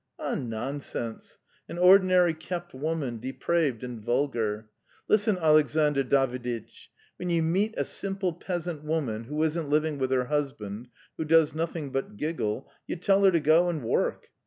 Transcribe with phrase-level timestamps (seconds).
[0.17, 1.37] "Ah, nonsense!
[1.69, 4.67] An ordinary kept woman, depraved and vulgar.
[5.07, 10.25] Listen, Alexandr Daviditch; when you meet a simple peasant woman, who isn't living with her
[10.25, 10.87] husband,
[11.17, 14.31] who does nothing but giggle, you tell her to go and work.